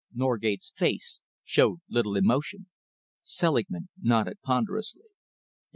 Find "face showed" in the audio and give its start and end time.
0.75-1.81